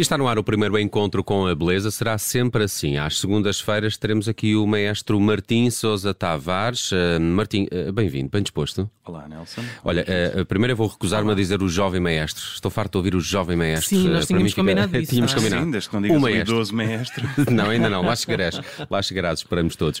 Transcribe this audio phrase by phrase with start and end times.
[0.00, 1.90] E está no ar o primeiro encontro com a beleza.
[1.90, 2.96] Será sempre assim.
[2.96, 6.90] Às segundas-feiras teremos aqui o maestro Martim Sousa Tavares.
[6.90, 8.90] Uh, Martim, uh, bem-vindo, bem disposto.
[9.04, 9.60] Olá, Nelson.
[9.84, 10.06] Olha,
[10.38, 12.42] uh, primeiro eu vou recusar-me a dizer o jovem maestro.
[12.42, 13.90] Estou farto de ouvir o jovem maestro.
[13.90, 15.02] Sim, nós tínhamos combinado fica...
[15.02, 15.10] isso.
[15.12, 15.34] Tínhamos é?
[15.34, 15.64] combinado.
[15.64, 16.54] Sim, desde que não digas o o maestro.
[16.54, 17.28] idoso maestro.
[17.52, 18.00] não, ainda não.
[18.00, 18.58] Lá chegarás.
[18.88, 20.00] Lá chegarás, esperamos todos.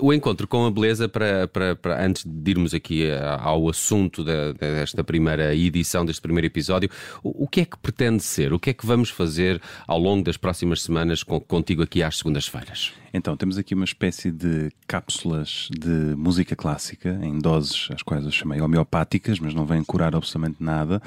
[0.00, 3.08] o encontro com a beleza, para, para, para antes de irmos aqui
[3.40, 6.90] ao assunto da, desta primeira edição, deste primeiro episódio,
[7.22, 8.52] o, o que é que pretende ser?
[8.52, 12.92] O que é que vamos fazer ao longo das próximas semanas contigo aqui às segundas-feiras?
[13.12, 18.30] Então, temos aqui uma espécie de cápsulas de música clássica, em doses, as quais eu
[18.32, 21.00] chamei homeopáticas, mas não vêm curar absolutamente nada,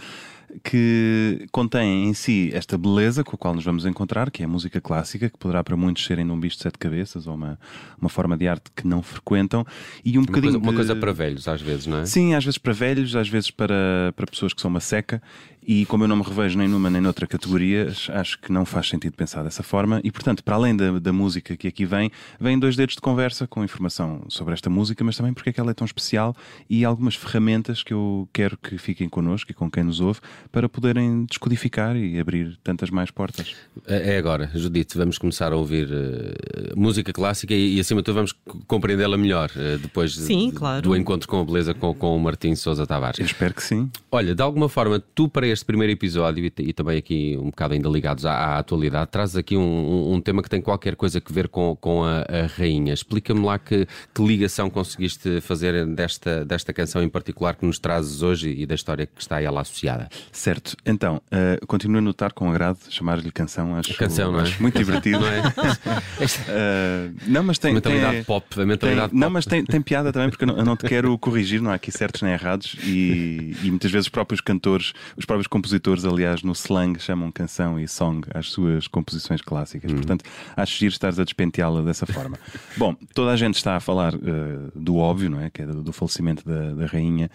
[0.63, 4.49] que contêm em si esta beleza com a qual nos vamos encontrar, que é a
[4.49, 7.59] música clássica, que poderá para muitos serem num bicho de sete cabeças ou uma,
[7.99, 9.65] uma forma de arte que não frequentam,
[10.03, 10.53] e um uma bocadinho.
[10.53, 10.75] Coisa, uma de...
[10.75, 12.05] coisa para velhos, às vezes, não é?
[12.05, 15.21] Sim, às vezes para velhos, às vezes para, para pessoas que são uma seca.
[15.69, 18.87] E como eu não me revejo nem numa nem noutra categoria, acho que não faz
[18.87, 19.99] sentido pensar dessa forma.
[20.01, 23.45] E portanto, para além da, da música que aqui vem, vêm dois dedos de conversa
[23.45, 26.33] com informação sobre esta música, mas também porque é que ela é tão especial
[26.69, 30.69] e algumas ferramentas que eu quero que fiquem connosco e com quem nos ouve para
[30.69, 33.55] poderem descodificar e abrir tantas mais portas.
[33.85, 38.15] É agora, Judite, vamos começar a ouvir uh, música clássica e, e, acima de tudo
[38.15, 38.33] vamos
[38.67, 40.81] compreendê-la melhor uh, depois sim, de, claro.
[40.81, 43.19] do encontro com a beleza com, com o Martim Sousa Tavares.
[43.19, 43.89] Eu espero que sim.
[44.11, 47.73] Olha, de alguma forma, tu para este primeiro episódio e, e também aqui um bocado
[47.73, 51.21] ainda ligados à, à atualidade, trazes aqui um, um, um, tema que tem qualquer coisa
[51.23, 52.93] a ver com, com a, a rainha.
[52.93, 58.21] Explica-me lá que, que, ligação conseguiste fazer desta, desta canção em particular que nos trazes
[58.21, 60.09] hoje e da história que está a ela associada.
[60.31, 64.43] Certo, então, uh, continuo a notar com agrado chamar-lhe canção, acho, canção, é?
[64.43, 65.19] acho muito divertido.
[65.21, 65.41] não, é?
[65.47, 67.71] uh, não, mas tem.
[67.71, 69.21] A mentalidade tem, pop, a mentalidade tem, pop.
[69.21, 71.71] Não, mas tem, tem piada também, porque eu não, eu não, te quero corrigir, não
[71.71, 76.05] há aqui certos nem errados, e, e, muitas vezes os próprios cantores, os próprios compositores,
[76.05, 79.91] aliás, no slang chamam canção e song às suas composições clássicas.
[79.91, 79.95] Hum.
[79.95, 80.23] Portanto,
[80.55, 82.37] acho giro estares a despenteá-la dessa forma.
[82.75, 85.49] Bom, toda a gente está a falar uh, do óbvio, não é?
[85.49, 87.29] Que é do, do falecimento da, da, rainha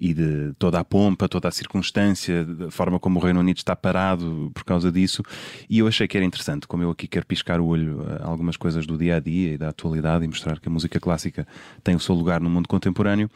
[0.00, 3.74] e de toda a pompa, toda a circunstância, da forma como o Reino Unido está
[3.74, 5.22] parado por causa disso.
[5.68, 8.56] E eu achei que era interessante, como eu aqui quero piscar o olho a algumas
[8.56, 11.46] coisas do dia a dia e da atualidade e mostrar que a música clássica
[11.82, 13.30] tem o seu lugar no mundo contemporâneo,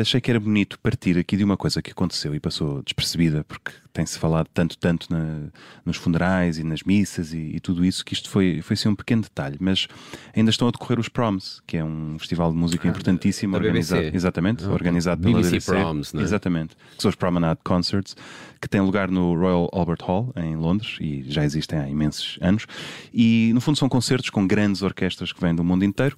[0.00, 3.72] achei que era bonito partir aqui de uma coisa que aconteceu e passou despercebida, porque
[3.96, 5.48] tem-se falado tanto, tanto na,
[5.82, 8.94] nos funerais e nas missas e, e, tudo isso, que isto foi, foi sim um
[8.94, 9.56] pequeno detalhe.
[9.58, 9.88] Mas
[10.36, 13.58] ainda estão a decorrer os Proms, que é um festival de música ah, importantíssimo, da,
[13.58, 14.16] da organizado, BBC.
[14.16, 14.74] exatamente, okay.
[14.74, 15.72] organizado BBC pela BBC.
[15.72, 16.24] Proms, não é?
[16.24, 18.14] Exatamente, que são os Promenade Concerts,
[18.60, 22.66] que têm lugar no Royal Albert Hall, em Londres, e já existem há imensos anos.
[23.14, 26.16] E no fundo são concertos com grandes orquestras que vêm do mundo inteiro.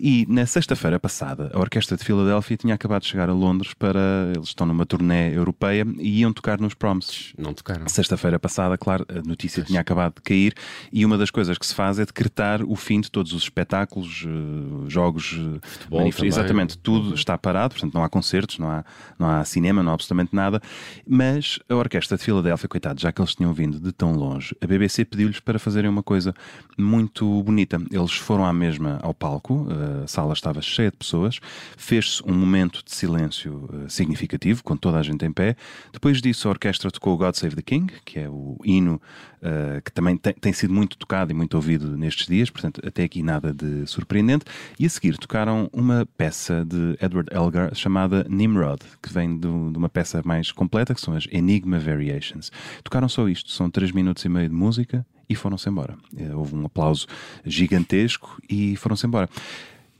[0.00, 4.32] E na sexta-feira passada, a Orquestra de Filadélfia tinha acabado de chegar a Londres para.
[4.34, 7.17] Eles estão numa turnê europeia e iam tocar nos Proms.
[7.36, 7.88] Não tocaram.
[7.88, 10.54] Sexta-feira passada, claro, a notícia tinha acabado de cair
[10.92, 14.24] e uma das coisas que se faz é decretar o fim de todos os espetáculos,
[14.24, 18.84] uh, jogos, Futebol manif- exatamente, tudo está parado, portanto não há concertos, não há,
[19.18, 20.60] não há cinema, não há absolutamente nada.
[21.06, 24.66] Mas a Orquestra de Filadélfia, coitado, já que eles tinham vindo de tão longe, a
[24.66, 26.34] BBC pediu-lhes para fazerem uma coisa
[26.76, 27.80] muito bonita.
[27.90, 29.66] Eles foram à mesma ao palco,
[30.04, 31.38] a sala estava cheia de pessoas,
[31.76, 35.56] fez-se um momento de silêncio significativo, com toda a gente em pé.
[35.92, 39.00] Depois disso, a orquestra tocou God Save the King, que é o hino
[39.38, 43.04] uh, que também tem, tem, sido muito tocado e muito ouvido nestes dias, portanto, até
[43.04, 44.44] aqui nada de surpreendente.
[44.78, 49.78] E a seguir tocaram uma peça de Edward Elgar chamada Nimrod, que vem do, de
[49.78, 52.50] uma peça mais completa, que são as Enigma Variations.
[52.82, 55.96] Tocaram só isto, são 3 minutos e meio de música e foram-se embora.
[56.34, 57.06] Houve um aplauso
[57.44, 59.28] gigantesco e foram-se embora.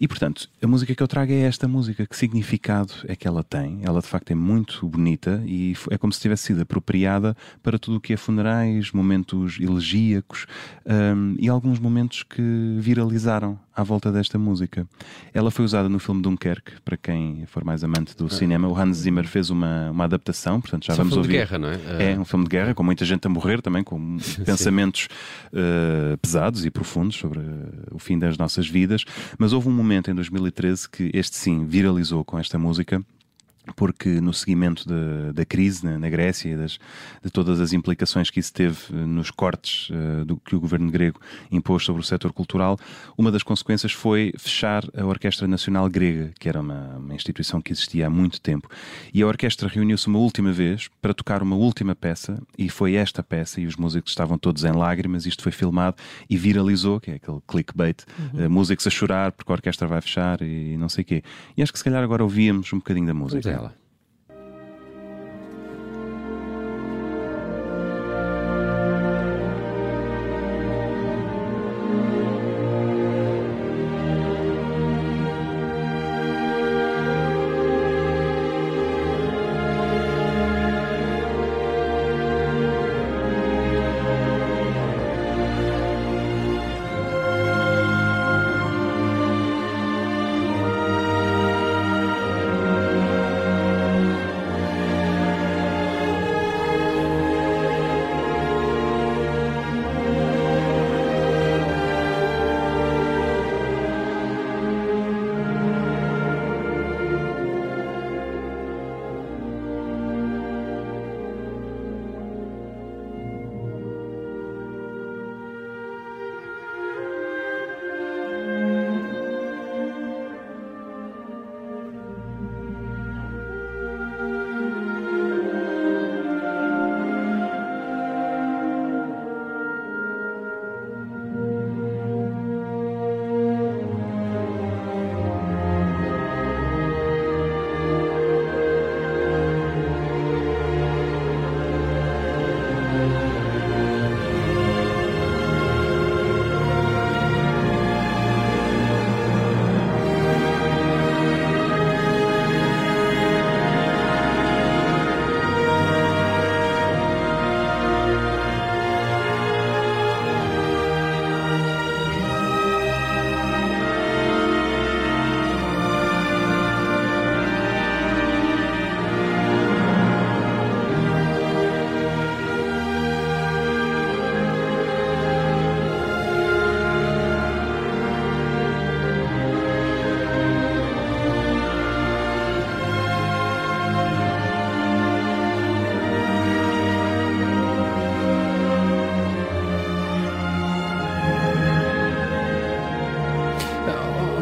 [0.01, 2.07] E portanto, a música que eu trago é esta música.
[2.07, 3.81] Que significado é que ela tem?
[3.83, 7.97] Ela de facto é muito bonita e é como se tivesse sido apropriada para tudo
[7.97, 10.47] o que é funerais, momentos elegíacos
[10.87, 14.87] um, e alguns momentos que viralizaram à volta desta música.
[15.33, 18.67] Ela foi usada no filme Dunkerque, para quem for mais amante do cinema.
[18.67, 21.47] O Hans Zimmer fez uma, uma adaptação, portanto já Isso vamos é um filme ouvir.
[21.47, 22.13] de guerra, não é?
[22.13, 25.09] É um filme de guerra, com muita gente a morrer também, com pensamentos
[25.53, 27.41] uh, pesados e profundos sobre
[27.93, 29.05] o fim das nossas vidas.
[29.39, 33.03] Mas houve um momento em 2013 que este sim viralizou com esta música
[33.75, 36.79] porque no seguimento da, da crise na, na Grécia e das,
[37.23, 41.21] de todas as implicações que isso teve nos cortes uh, do que o governo grego
[41.51, 42.79] impôs sobre o setor cultural,
[43.17, 47.73] uma das consequências foi fechar a Orquestra Nacional Grega, que era uma, uma instituição que
[47.73, 48.69] existia há muito tempo.
[49.13, 53.23] E a orquestra reuniu-se uma última vez para tocar uma última peça, e foi esta
[53.23, 55.97] peça, e os músicos estavam todos em lágrimas, isto foi filmado
[56.29, 58.47] e viralizou, que é aquele clickbait, uhum.
[58.47, 61.23] uh, músicos a chorar porque a orquestra vai fechar e não sei o quê.
[61.57, 63.58] E acho que se calhar agora ouvíamos um bocadinho da música.
[63.59, 63.75] Ela.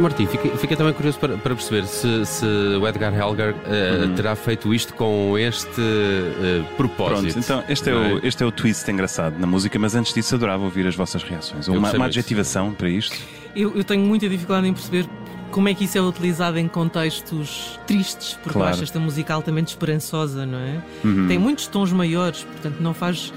[0.07, 4.15] Martim, fica, fica, também curioso para, para perceber se, se, o Edgar Helger uh, uhum.
[4.15, 7.33] terá feito isto com este uh, propósito.
[7.33, 8.21] Pronto, então este é, o, é?
[8.23, 11.67] este é o twist engraçado na música, mas antes disso adorava ouvir as vossas reações.
[11.67, 13.17] Uma, uma adjetivação para isto?
[13.55, 15.09] Eu, eu tenho muita dificuldade em perceber
[15.51, 18.69] como é que isso é utilizado em contextos tristes, porque claro.
[18.69, 20.83] eu acho esta música altamente esperançosa, não é?
[21.03, 21.27] Uhum.
[21.27, 23.33] Tem muitos tons maiores, portanto não faz.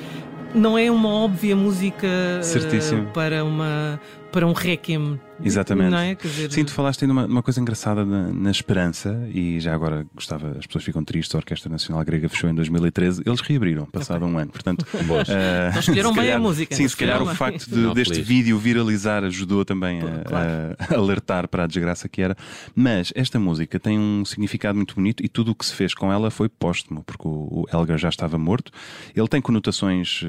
[0.54, 4.00] Não é uma óbvia música uh, para, uma,
[4.32, 5.96] para um requiem Exatamente.
[5.96, 6.16] É?
[6.16, 6.52] dizer...
[6.52, 10.58] Sim, tu falaste ainda uma, uma coisa engraçada na, na, esperança, e já agora gostava,
[10.58, 14.36] as pessoas ficam tristes, a Orquestra Nacional Grega fechou em 2013, eles reabriram, passado okay.
[14.36, 14.52] um ano.
[14.52, 16.76] Portanto, uh, escolheram bem a música.
[16.76, 18.28] Sim, se calhar o facto de, deste feliz.
[18.28, 20.50] vídeo viralizar ajudou também a, claro.
[20.78, 22.36] a, alertar para a desgraça que era.
[22.76, 26.12] Mas esta música tem um significado muito bonito e tudo o que se fez com
[26.12, 28.72] ela foi póstumo, porque o, o Elgar já estava morto.
[29.16, 30.28] Ele tem conotações uh,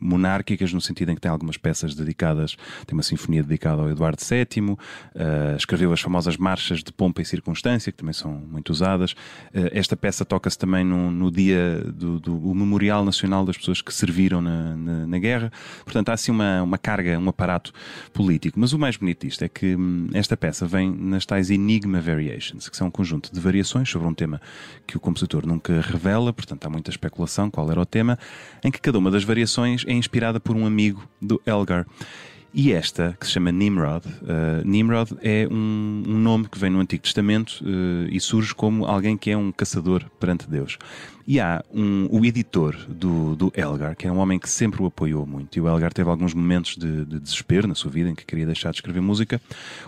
[0.00, 2.56] monárquicas, no sentido em que tem algumas peças dedicadas,
[2.86, 7.24] tem uma sinfonia dedicada ao Eduardo VII uh, escreveu as famosas marchas de pompa e
[7.24, 9.12] circunstância, que também são muito usadas.
[9.12, 13.92] Uh, esta peça toca-se também no, no dia do, do Memorial Nacional das pessoas que
[13.92, 15.52] serviram na, na, na, guerra.
[15.84, 17.72] Portanto, há assim uma, uma carga, um aparato
[18.12, 18.58] político.
[18.58, 22.68] Mas o mais bonito disto é que hum, esta peça vem nas tais Enigma Variations,
[22.68, 24.40] que são um conjunto de variações sobre um tema
[24.86, 28.18] que o compositor nunca revela, portanto há muita especulação qual era o tema,
[28.64, 31.86] em que cada uma das variações é inspirada por um amigo do Elgar.
[32.60, 36.80] E esta, que se chama Nimrod, uh, Nimrod é um, um, nome que vem no
[36.80, 40.76] Antigo Testamento uh, e surge como alguém que é um caçador perante Deus.
[41.30, 44.86] E há um, o editor do, do Elgar, que é um homem que sempre o
[44.86, 45.58] apoiou muito.
[45.58, 48.46] E o Elgar teve alguns momentos de, de desespero na sua vida em que queria
[48.46, 49.38] deixar de escrever música.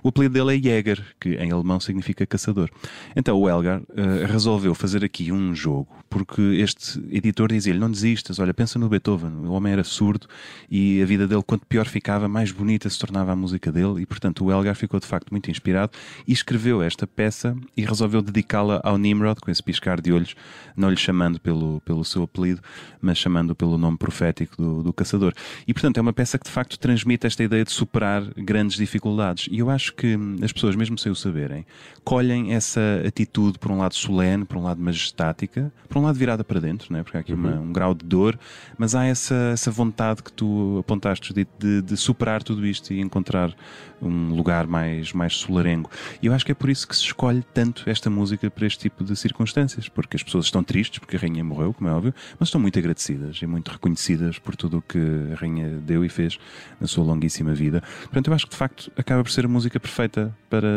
[0.03, 2.69] O apelido dele é Jäger, que em alemão significa caçador.
[3.17, 8.39] Então o Elgar uh, resolveu fazer aqui um jogo, porque este editor dizia-lhe: Não desistas,
[8.39, 9.31] olha, pensa no Beethoven.
[9.47, 10.27] O homem era surdo
[10.71, 14.03] e a vida dele, quanto pior ficava, mais bonita se tornava a música dele.
[14.03, 15.93] E portanto o Elgar ficou de facto muito inspirado
[16.29, 20.35] e escreveu esta peça e resolveu dedicá-la ao Nimrod, com esse piscar de olhos,
[20.77, 22.61] não lhe chamando chamando pelo, pelo seu apelido,
[23.01, 25.33] mas chamando pelo nome profético do, do caçador.
[25.67, 29.49] E portanto é uma peça que de facto transmite esta ideia de superar grandes dificuldades.
[29.51, 31.65] E eu acho que as pessoas, mesmo sem o saberem,
[32.03, 36.43] colhem essa atitude por um lado solene, por um lado majestática, por um lado virada
[36.43, 37.03] para dentro, né?
[37.03, 37.39] porque há aqui uhum.
[37.39, 38.39] uma, um grau de dor,
[38.77, 43.01] mas há essa, essa vontade que tu apontaste de, de, de superar tudo isto e
[43.01, 43.55] encontrar
[44.01, 45.91] um lugar mais, mais solarengo.
[46.23, 48.79] E eu acho que é por isso que se escolhe tanto esta música para este
[48.79, 52.49] tipo de circunstâncias, porque as pessoas estão tristes, porque rainha morreu, como é óbvio, mas
[52.49, 54.99] estão muito agradecidas e muito reconhecidas por tudo o que
[55.33, 56.39] a rainha deu e fez
[56.81, 57.83] na sua longuíssima vida.
[58.03, 60.69] Portanto, eu acho que de facto acaba por ser a música perfeita para,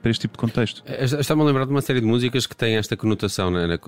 [0.00, 0.82] para este tipo de contexto.
[0.86, 3.78] É, Está-me a lembrar de uma série de músicas que têm esta conotação, né?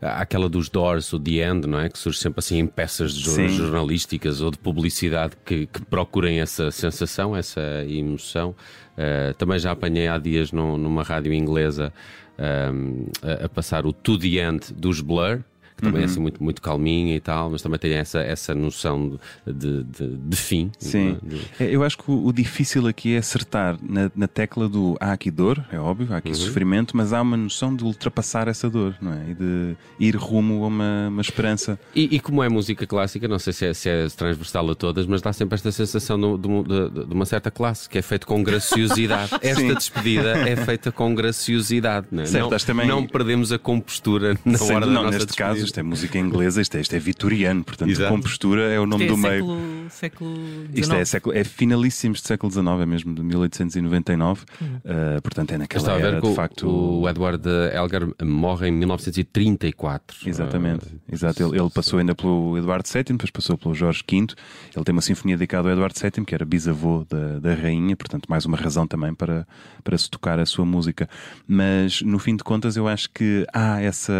[0.00, 1.88] aquela dos Doors, o The End, não é?
[1.88, 7.36] Que surge sempre assim em peças jornalísticas ou de publicidade que, que procurem essa sensação,
[7.36, 8.54] essa emoção.
[8.96, 11.92] Uh, também já apanhei há dias numa rádio inglesa
[12.38, 15.42] um, a, a, passar o To The End dos Blur
[15.76, 16.08] que também é uhum.
[16.08, 20.16] é assim muito, muito calminha e tal, mas também tem essa, essa noção de, de,
[20.16, 20.72] de fim.
[20.78, 21.40] Sim, de...
[21.60, 25.12] É, eu acho que o, o, difícil aqui é acertar na, na, tecla do há
[25.12, 26.34] aqui dor, é óbvio, há aqui uhum.
[26.34, 29.30] sofrimento, mas há uma noção de ultrapassar essa dor, não é?
[29.30, 31.78] E de ir rumo a uma, uma esperança.
[31.94, 35.06] E, e, como é música clássica, não sei se é, se é transversal a todas,
[35.06, 38.42] mas dá sempre esta sensação de, de, de uma certa classe, que é feito com
[38.42, 39.32] graciosidade.
[39.42, 42.26] esta despedida é feita com graciosidade, não é?
[42.26, 42.86] Certo, não, também...
[42.86, 45.54] não perdemos a compostura na hora da não, nossa neste despedida.
[45.54, 48.10] caso isto é música inglesa, isto é, isto é vitoriano, portanto Exato.
[48.10, 49.90] compostura é o nome é do século, meio.
[49.90, 50.36] Século
[50.74, 54.66] isto é, século, é finalíssimos do século XIX, é mesmo de 1899, uhum.
[54.66, 56.68] uh, portanto é naquela era, a ver de facto.
[56.68, 57.42] O Edward
[57.72, 60.28] Elgar morre em 1934.
[60.28, 61.42] Exatamente, uh, exato.
[61.42, 64.26] Ele, ele, passou ainda pelo Eduardo VII, depois passou pelo Jorge V.
[64.74, 68.26] Ele tem uma sinfonia dedicada ao Eduardo VII, que era bisavô da, da rainha, portanto,
[68.28, 69.46] mais uma razão também para,
[69.82, 71.08] para se tocar a sua música.
[71.46, 74.12] Mas no fim de contas, eu acho que há essa,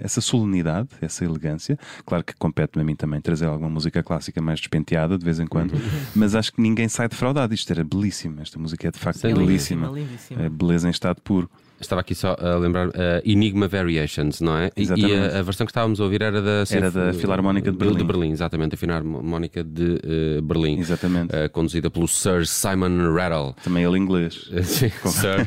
[0.00, 1.78] essa solenidade essa elegância.
[2.04, 5.46] Claro que compete-me a mim também trazer alguma música clássica mais despenteada de vez em
[5.46, 5.80] quando, uhum.
[6.14, 7.54] mas acho que ninguém sai defraudado.
[7.54, 8.40] Isto era belíssimo.
[8.40, 9.92] Esta música é de facto belíssima.
[10.38, 11.50] É beleza em estado puro.
[11.80, 12.92] Estava aqui só a lembrar uh,
[13.24, 14.70] Enigma Variations, não é?
[14.76, 15.12] Exatamente.
[15.12, 17.98] E a, a, versão que estávamos a ouvir era da, era da Filarmónica de Berlim.
[17.98, 20.00] De Berlim, exatamente, a Filarmónica de
[20.38, 20.78] uh, Berlim.
[20.78, 21.34] Exatamente.
[21.34, 23.54] Uh, conduzida pelo Sir Simon Rattle.
[23.62, 24.50] Também ele inglês.
[24.64, 25.46] sim, Sir,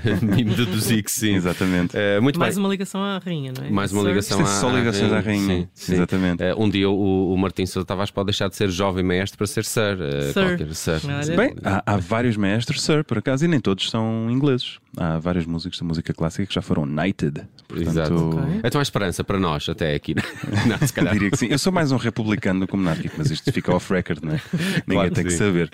[0.55, 1.35] deduzi que sim.
[1.35, 1.95] Exatamente.
[2.21, 2.63] muito Mais bem.
[2.63, 3.69] uma ligação à rainha, não é?
[3.69, 5.41] Mais uma ligação à, só ligações à rainha.
[5.41, 5.93] Sim, sim.
[5.95, 6.43] Exatamente.
[6.57, 9.65] um dia o, o Martim Sousa Tavares pode deixar de ser jovem mestre para ser
[9.65, 9.97] Sir.
[10.33, 10.73] Sir.
[10.73, 11.35] sir.
[11.35, 14.80] Bem, há, há vários mestres Sir, por acaso, e nem todos são ingleses.
[14.97, 17.47] Há vários músicos da música clássica que já foram knighted.
[17.67, 18.13] Portanto, Exato.
[18.13, 18.61] Okay.
[18.63, 20.13] Então há esperança para nós, até aqui.
[20.67, 21.13] Não, se calhar.
[21.13, 21.47] Diria que sim.
[21.47, 24.41] Eu sou mais um republicano do que um monárquico, mas isto fica off-record, não é?
[24.85, 25.71] Ninguém claro tem que saber.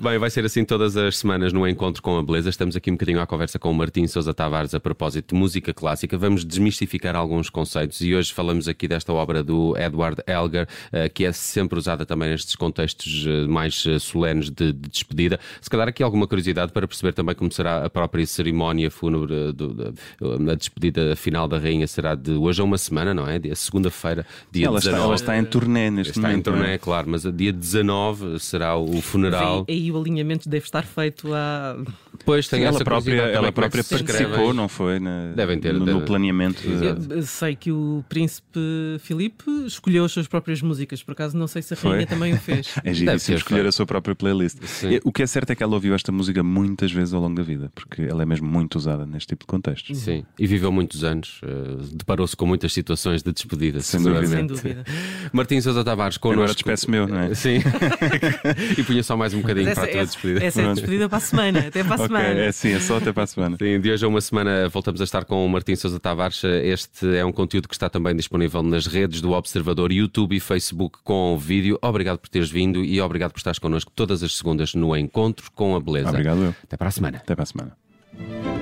[0.00, 2.48] Bem, vai ser assim todas as semanas no Encontro com a Beleza.
[2.48, 5.74] Estamos aqui um bocadinho à conversa com o Martim Sousa Tavares a propósito de música
[5.74, 6.16] clássica.
[6.16, 11.24] Vamos desmistificar alguns conceitos e hoje falamos aqui desta obra do Edward Elgar, eh, que
[11.24, 15.40] é sempre usada também nestes contextos eh, mais eh, solenes de despedida.
[15.60, 18.22] Se calhar aqui alguma curiosidade para perceber também como será a própria
[18.60, 23.14] cerimónia fúnebre, do, do, a despedida final da rainha será de hoje a uma semana,
[23.14, 23.38] não é?
[23.38, 24.96] Dia segunda-feira, dia ela 19.
[24.96, 26.38] Está, ela está em turnê neste está momento.
[26.38, 26.78] Está em turnê, é?
[26.78, 29.60] claro, mas dia 19 será o funeral.
[29.60, 31.76] Sim, aí o alinhamento deve estar feito a.
[32.24, 35.00] Pois tem ela própria, ela é própria participou, não foi?
[35.00, 36.62] Na, Devem ter no, no planeamento.
[36.62, 37.26] De...
[37.26, 38.60] Sei que o príncipe
[39.00, 42.06] Filipe escolheu as suas próprias músicas, por acaso não sei se a rainha foi?
[42.06, 42.74] também o fez.
[42.84, 44.58] é giríssimo escolher a sua própria playlist.
[44.64, 45.00] Sim.
[45.04, 47.42] O que é certo é que ela ouviu esta música muitas vezes ao longo da
[47.42, 49.98] vida, porque ela é mesmo muito usada neste tipo de contextos.
[49.98, 53.80] Sim, e viveu muitos anos, uh, deparou-se com muitas situações de despedida.
[53.80, 54.26] Sem dúvida.
[54.26, 54.84] Sem dúvida.
[55.32, 56.40] Martins Sousa Tavares connosco.
[56.40, 57.34] Agora despeço meu, não é?
[57.34, 57.58] Sim.
[58.76, 60.44] e punha só mais um bocadinho essa, para a tua despedida.
[60.44, 62.40] Essa é a despedida para a semana, até para a okay, semana.
[62.40, 63.56] É sim, é só até para a semana.
[63.56, 66.42] Sim, de hoje a uma semana voltamos a estar com o Martins Sousa Tavares.
[66.44, 70.98] Este é um conteúdo que está também disponível nas redes do Observador, YouTube e Facebook
[71.04, 71.78] com vídeo.
[71.82, 75.76] Obrigado por teres vindo e obrigado por estares connosco todas as segundas no Encontro com
[75.76, 76.08] a Beleza.
[76.10, 76.54] Obrigado eu.
[76.64, 77.18] Até para a semana.
[77.18, 77.79] Até para a semana.
[78.28, 78.59] Thank you.